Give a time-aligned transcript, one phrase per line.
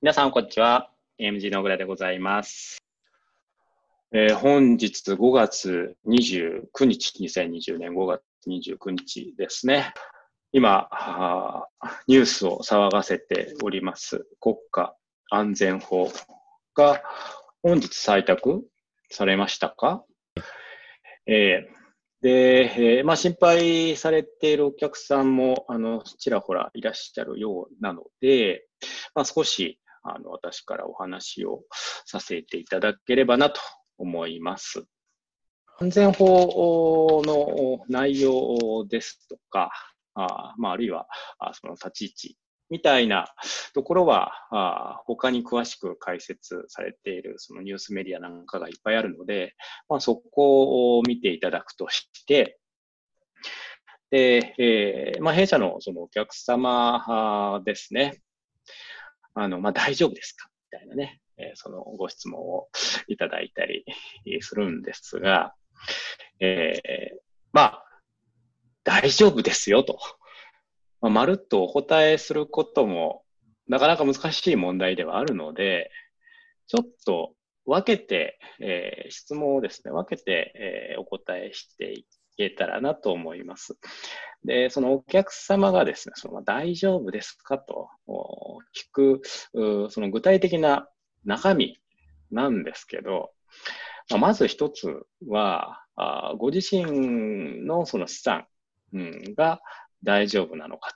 [0.00, 0.92] 皆さん、こんにちは。
[1.18, 2.78] MG の小倉でございます。
[4.12, 9.92] えー本日5月29日、2020年5月29日ですね。
[10.52, 10.88] 今、
[12.06, 14.94] ニュースを騒がせております国家
[15.30, 16.12] 安全法
[16.76, 17.02] が
[17.60, 18.62] 本日採択
[19.10, 20.04] されましたか？
[21.26, 21.78] えー
[22.22, 28.64] で、えーまあ、心配されているお客さんも、あの、ちらほらいらっしゃるようなので、
[29.14, 29.80] まあ、少し、
[30.14, 31.62] あの、私からお話を
[32.04, 33.60] させていただければなと
[33.98, 34.84] 思います。
[35.80, 39.70] 安全法の内容ですとか、
[40.14, 41.06] あまあ、あるいは、
[41.38, 42.38] あその立ち位置
[42.70, 43.26] みたいな
[43.74, 49.54] ところは、あ他に詳しく解説されているそのニュースメディアなんかがいっぱいあるので、
[49.88, 52.58] まあ、そこを見ていただくとして、
[54.10, 58.20] で、えーまあ、弊社のそのお客様ですね、
[59.40, 60.48] あの、まあ、大丈夫ですか？
[60.72, 62.68] みたいなね、えーそのご質問を
[63.06, 63.84] いただいたり
[64.40, 65.54] するんですが、
[66.40, 67.18] えー
[67.52, 67.84] まあ、
[68.84, 69.98] 大丈夫ですよと。
[71.00, 73.22] まあ、まるっとお答えすることも、
[73.68, 75.90] なかなか難しい問題ではあるので、
[76.66, 82.04] ちょっと分けて、えー質問をですね、分けて、えーお答えしてい
[82.38, 83.76] けたらなと思います。
[84.44, 87.88] で、そのお客様がですね、その大丈夫ですかと
[88.74, 89.22] 聞く、
[89.90, 90.88] その具体的な
[91.24, 91.78] 中身
[92.30, 93.32] なんですけど、
[94.10, 98.46] ままず一つは、あご自身のその資産、
[99.36, 99.60] が
[100.02, 100.94] 大丈夫なのか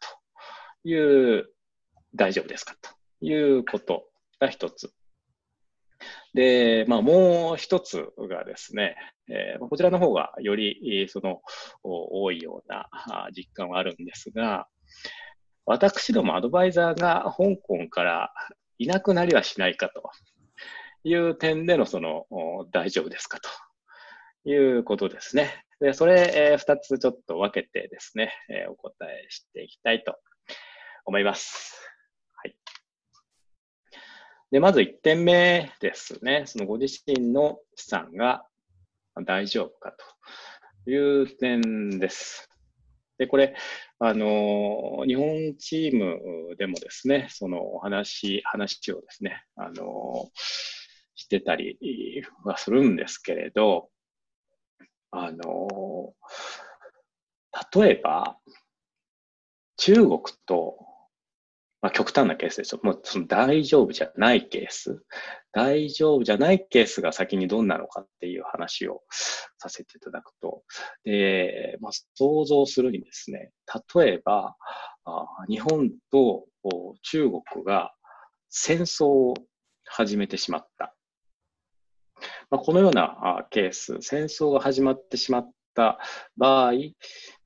[0.82, 1.50] という、
[2.14, 2.90] 大丈夫ですかと
[3.24, 4.94] いうことが一つ。
[6.34, 8.96] で、まあ、もう一つがですね、
[9.28, 11.40] えーこちらの方がより、その、
[11.82, 12.88] 多いような
[13.36, 14.66] 実感はあるんですが、
[15.66, 18.32] 私どもアドバイザーが香港から
[18.78, 20.10] いなくなりはしないかと
[21.04, 22.26] いう点でのその、
[22.72, 23.38] 大丈夫ですか
[24.44, 25.64] ということですね。
[25.80, 30.16] で、それ、えー二つちょっと分けてですね、えーお答えしていきたいと
[31.04, 31.91] 思います。
[34.52, 36.42] で、まず1点目ですね。
[36.44, 38.44] そのご自身の資産が
[39.24, 39.96] 大丈夫か
[40.84, 42.50] という点です。
[43.16, 43.56] で、これ、
[43.98, 50.30] あの、日本チームでもですね、そのお話、話をですね、あの、
[51.14, 53.88] してたりはするんですけれど、
[55.12, 56.12] あの、
[57.74, 58.36] 例えば、
[59.78, 60.76] 中国と、
[61.82, 62.80] まあ、極端なケースですよ。
[62.84, 65.02] もうその大丈夫じゃないケース。
[65.50, 69.02] 大丈夫じゃないケースが先にどんなのかっていう話を
[69.58, 70.62] させていただくと、
[71.04, 73.50] で、まあ、想像するにですね、
[73.96, 74.56] 例えば、
[75.04, 76.46] あ日本と
[77.02, 77.92] 中国が
[78.48, 79.34] 戦争を
[79.84, 80.94] 始めてしまった。
[82.48, 85.98] まあ、このようなあケース、戦争が始まってしまった
[86.36, 86.74] 場合、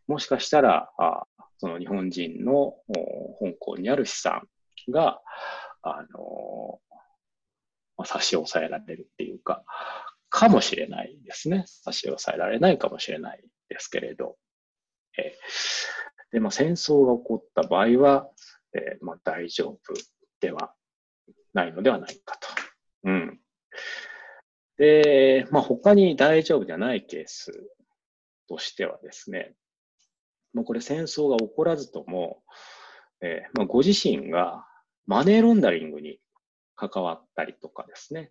[0.06, 0.90] もしかしたら、
[1.58, 2.74] その日本人の
[3.40, 4.48] 香港にある資産
[4.88, 5.20] が、
[5.82, 6.80] あの
[7.96, 9.64] まあ差し押さえられるっていうか、
[10.28, 11.64] かもしれないですね。
[11.66, 14.36] 差し押さえられないかもしれないですけれど。
[15.18, 18.28] えーで、まあ、戦争が起こった場合は、
[18.74, 19.94] えーまあ、大丈夫
[20.40, 20.74] では
[21.54, 22.48] ないのではないかと。
[23.04, 23.40] うん。
[24.76, 27.52] で、まあ、他に大丈夫じゃないケース
[28.48, 29.54] としてはですね、
[30.56, 32.42] もうこれ戦争が起こらずとも、
[33.20, 34.66] えーまあ、ご自身が
[35.06, 36.18] マネーロンダリングに
[36.74, 38.30] 関わったりとかですね、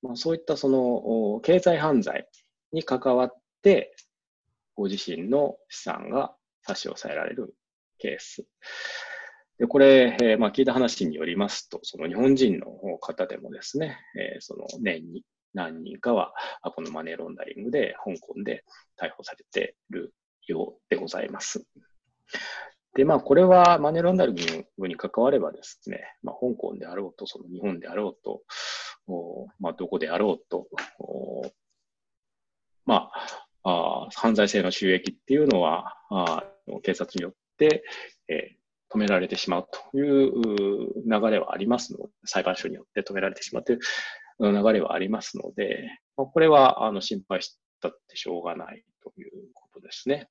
[0.00, 2.28] まあ、そういったその経済犯罪
[2.72, 3.96] に関わって、
[4.76, 7.56] ご自身の資産が差し押さえられる
[7.98, 8.46] ケース。
[9.58, 12.66] で、これ、えーまあ、聞いた話によりますと、その日本人の
[12.98, 15.24] 方でもですね、えーその年に
[15.54, 16.32] 何人かは、
[16.74, 18.64] このマネーロンダリングで香港で
[18.96, 20.12] 逮捕されている
[20.46, 21.64] ようでございます。
[22.94, 28.42] で、まあ、これはマネーロンダリングに関わればですね、まあ、香港であろうと、その日本であろうと、
[29.06, 30.68] おまあ、どこであろうと、
[30.98, 31.50] お
[32.86, 33.10] ま
[33.62, 36.44] あ、あ犯罪性の収益っていうのは、あ
[36.82, 37.84] 警察によって、
[38.28, 38.64] えー
[38.94, 40.32] 止められてしまうという
[41.04, 43.80] 流れはありますので、裁判所によって止められてしまうという
[44.40, 50.28] 流れはありますので、ま、これはあの心配したってしょうがないということですね。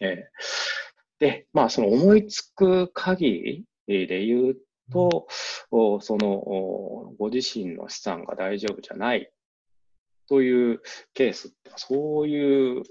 [0.00, 0.74] えー
[1.20, 4.56] で、まあ、その思いつく限りで言う
[4.92, 5.26] と、
[5.70, 9.30] おそのおご自身の資産が大丈夫じゃない。
[10.28, 10.80] という
[11.12, 12.82] ケースって、そういう、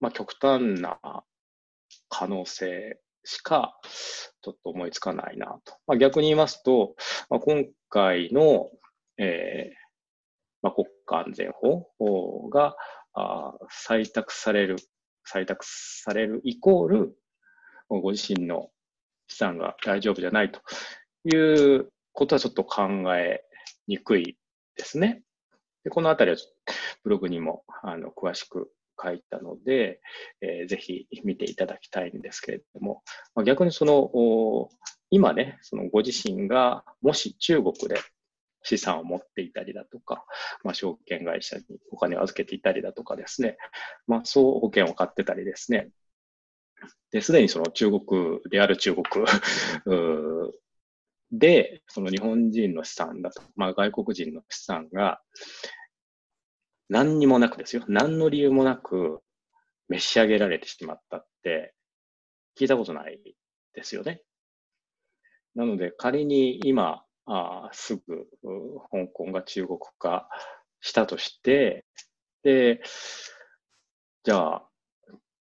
[0.00, 0.98] まあ、極端な
[2.08, 3.78] 可能性しか、
[4.42, 5.74] ちょっと思いつかないなと。
[5.86, 6.94] まあ、逆に言いますと、
[7.30, 8.68] まあ、今回の、
[9.18, 9.74] えー
[10.62, 12.76] まあ、国家安全法が
[13.14, 13.54] あ
[13.88, 14.76] 採択される、
[15.30, 17.16] 採択されるイコール、
[17.88, 18.70] ご自身の
[19.28, 20.60] 資産が大丈夫じゃないと
[21.24, 23.42] いうことはちょっと考え
[23.86, 24.36] にくい
[24.76, 25.22] ですね。
[25.84, 26.36] でこのあたりは
[27.02, 28.70] ブログにもあの詳しく
[29.02, 30.00] 書いたので、
[30.40, 33.02] えー、ぜひ見ていただきたいんですけれども、
[33.34, 34.68] まあ、逆にその、
[35.10, 37.96] 今ね、そのご自身がもし中国で
[38.62, 40.24] 資産を持っていたりだとか、
[40.64, 43.56] まあ、証券会社にお金を預けていたりだとかですね、
[44.06, 45.90] まあ、そう保険を買ってたりですね、
[47.10, 49.04] で、すでにその中国、リアル中国
[51.30, 55.22] で、その日本人の資産だと、まあ、外国人の資産が、
[56.88, 57.84] 何にもなくですよ。
[57.88, 59.22] 何の理由もなく
[59.88, 61.74] 召し上げられてしまったって
[62.58, 63.18] 聞いたことない
[63.72, 64.22] ですよね。
[65.54, 68.26] なので仮に今あすぐ
[68.90, 70.28] 香港が中国化
[70.80, 71.84] したとして、
[72.42, 72.82] で、
[74.24, 74.68] じゃあ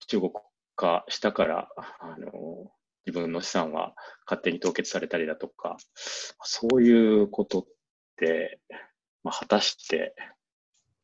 [0.06, 0.32] 中国
[0.76, 1.68] 化したから、
[2.00, 2.72] あの、
[3.06, 3.94] 自分の資産は
[4.26, 7.64] 勝手に凍結されたりだとか、そういうことっ
[8.16, 8.60] て、
[9.22, 10.14] まあ、果たして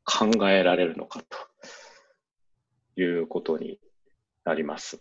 [0.04, 1.22] 考えられるのか
[2.94, 3.80] ということに
[4.44, 5.00] なります。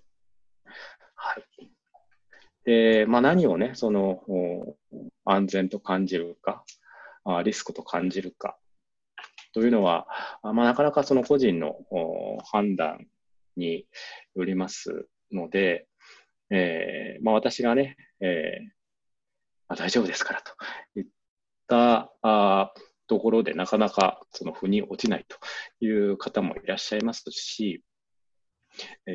[1.15, 1.74] はい。
[2.65, 4.21] で、まあ、何をね、その
[5.23, 6.63] 安全と感じるか、
[7.43, 8.57] リスクと感じるか
[9.53, 10.07] というのは、
[10.43, 11.77] まあ、なかなかその個人の
[12.51, 13.07] 判断
[13.55, 13.85] に
[14.35, 15.87] よりますので、
[16.51, 18.65] えーまあ、私がね、えー
[19.67, 20.51] まあ、大丈夫ですからと
[20.95, 21.07] 言っ
[21.67, 22.71] たあ
[23.07, 25.37] ところでなかなかその腑に落ちないと
[25.83, 27.81] いう方もいらっしゃいますし、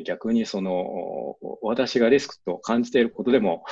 [0.05, 3.63] 逆にその私がリスクと感じていることでも、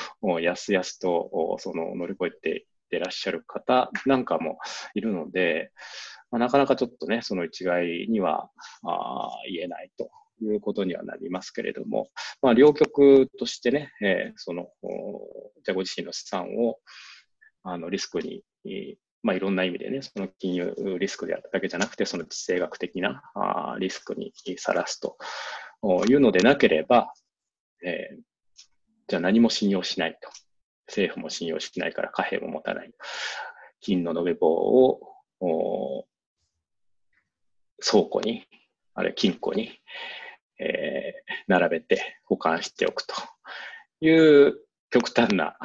[0.41, 4.57] やすやすとその乗り越えていってらっしゃる方なんかも
[4.93, 5.71] いるので、
[6.31, 8.49] まあ、なかなかちょっとね、その一概には
[8.83, 10.09] あ言えないと
[10.41, 12.09] いうことにはなりますけれども、
[12.41, 14.67] まあ、両極としてね、えー、その、
[15.63, 16.77] じゃご自身の資産を
[17.63, 18.43] あのリスクに
[19.21, 25.17] まあ、いろんな意味でね、その金融リスクであっただけじゃなくて、その地政学的なあリスクにさらすと。
[26.07, 27.13] いうのでなければ、
[27.83, 28.21] えー、
[29.07, 30.29] じゃあ何も信用しないと。
[30.87, 32.91] 政府も信用しないから貨幣も持たない。
[33.79, 36.05] 金の延べ棒を
[37.79, 38.45] 倉庫に、
[38.95, 39.71] あるいは金庫に、
[40.59, 43.15] えー、並べて保管しておくと
[44.01, 44.59] いう
[44.89, 45.57] 極端な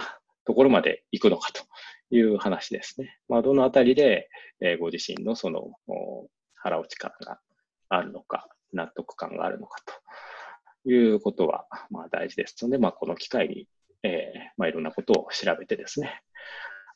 [0.44, 1.64] ところまで行くのかと
[2.14, 3.18] いう話ですね。
[3.28, 4.28] まあ、どのあたりで、
[4.60, 5.72] えー、ご自身のその
[6.54, 7.40] 腹落ち感が
[7.88, 9.80] あるのか、納得感があるのか
[10.84, 13.68] ということは、まあ、大事ですので、まあ、この機会に、
[14.02, 16.22] えーまあ、いろんなことを調べてですね、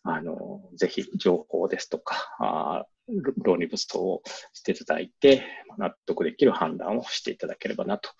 [0.03, 2.87] あのぜひ情報ですとか、あ
[3.43, 4.23] 論理武装を
[4.53, 5.45] していただいて、
[5.79, 8.11] 納得できる判断をしていただければなと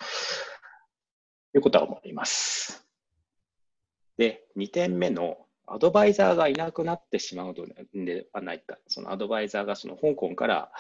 [1.55, 2.87] いうことは思います。
[4.17, 10.73] で、2点目のアドバイザーがいなくなってしまうのではないか、そのアドバイザーがその香港から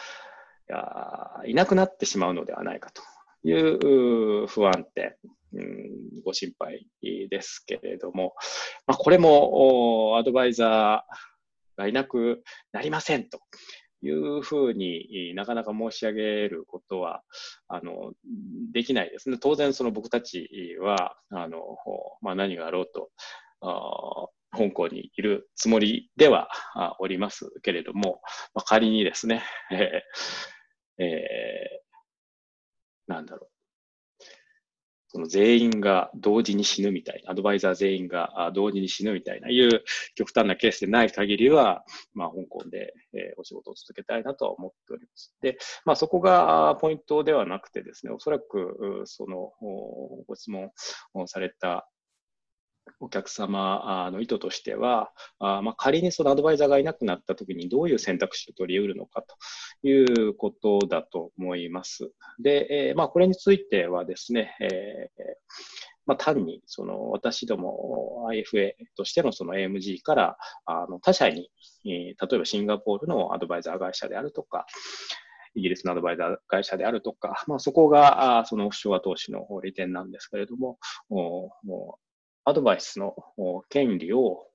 [1.47, 3.03] いなくなってしまうのではないかと
[3.49, 5.15] いう不安点、
[5.55, 6.87] うん、ご心配
[7.31, 8.35] ですけれども、
[8.87, 12.43] まあ、これもアドバイザーがいなく
[12.73, 13.41] なりませんと
[14.03, 17.23] いうふうになかなか申し上げることは
[17.67, 18.13] あの
[18.73, 19.39] できないですね。
[19.41, 21.59] 当然その僕たちはあの、
[22.21, 23.11] まあ、何があろうと
[23.61, 26.49] あ香港にいるつもりでは
[27.01, 28.21] おりますけれども、
[28.55, 30.58] まあ、仮にですね、えー
[30.99, 33.51] えー、なんだろう。
[35.11, 39.83] その全員が同時に死ぬみたいな、アドバイザー全員が同時に死ぬみたいな、いう
[40.15, 45.35] 極端なケースでない限りは、まあ、香港で、え、お仕事を続けたいなとは思っております。
[45.41, 49.53] で、まあ、そこがポイントではなくてですね、おそらく、その、
[50.27, 50.71] ご質問
[51.27, 51.89] された
[53.01, 62.11] お客様の意図としては、あまあ、仮にそのアドバイザーがいなくなったときにどういう選択肢を取り得るのかということだと思います。
[62.43, 65.23] で、えー、まあ、これについてはですね、えー
[66.07, 71.51] まあ、単にその私ども IFA としてのその AMG からあの他社に、
[71.85, 74.65] えー、例えばシンガポールのアドバイザー会社であるとか、
[75.55, 80.79] イギリスのアドバイザー会社であるとか、まあ、そこがそのオフショア投資の利点なんですけれども、
[82.49, 83.15] アドバイスの
[83.69, 84.47] 権利を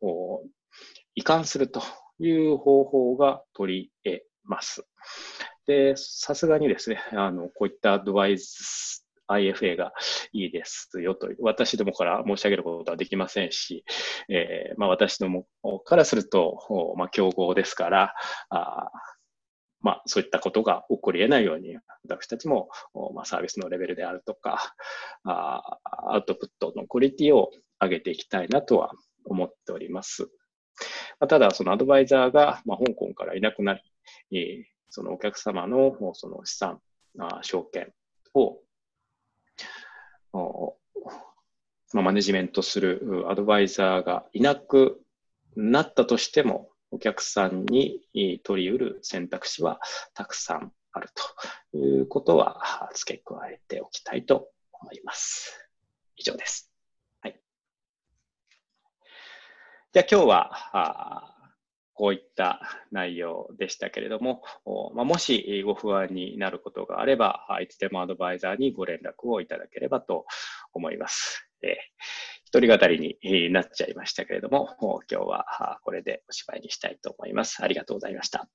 [1.15, 1.83] 移管すると
[2.19, 4.85] いう方法が取り得ます。
[5.67, 9.93] で、さすがにですね、あの、こういったアドバイス、IFA が
[10.33, 13.85] いいですよという、私どもから申し上げることはできませんし、
[14.27, 15.45] えー、まあ、私ども
[15.85, 18.13] からすると、まあ、競合ですから、
[18.49, 18.91] あ
[19.83, 22.69] まあ、そういったことが起こり得ないように、私たちも、
[23.13, 24.73] まあ、サービスのレベルであるとか
[25.25, 27.51] あ、アウトプットのクオリティを
[27.83, 28.91] 上げていきたいなとは
[29.25, 30.29] 思っております。
[31.19, 33.79] ま、ただ、そのアドバイザーが、ま、香港からいなくな
[34.31, 36.81] り、そのお客様のその資産、
[37.19, 37.93] あ証券
[38.33, 38.59] を、
[41.93, 45.01] ま、マネジメントするアドバイザーがいなく
[45.55, 48.01] なったとしても、お客さんに
[48.43, 49.79] 取り得る選択肢は
[50.13, 51.09] たくさんある
[51.71, 55.67] ということは付け加えておきたいと思います。
[56.15, 56.71] 以上です。
[57.21, 57.39] はい。
[59.93, 61.35] じゃあ今日は、
[61.93, 62.59] こういった
[62.91, 64.41] 内容でしたけれども、
[64.95, 70.25] ま、もしご不安になることがあれば、いつでもアドバイザーにご連絡をいただければと
[70.73, 71.47] 思います。
[71.61, 71.73] えー
[72.45, 77.63] 一人語りになっちゃいましたけれども、今日はこれでおしまいにしたいと思います。
[77.63, 78.47] ありがとうございました。